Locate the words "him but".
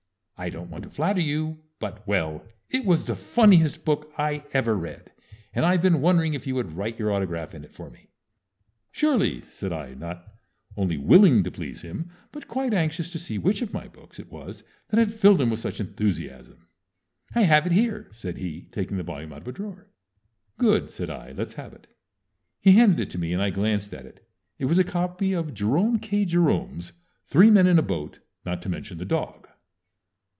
11.83-12.47